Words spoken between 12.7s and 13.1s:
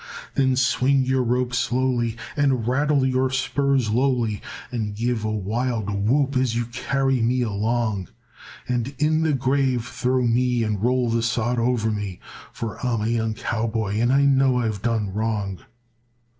I'm a